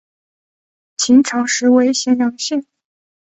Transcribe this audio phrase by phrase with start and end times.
[0.97, 2.65] 秦朝时为咸阳县。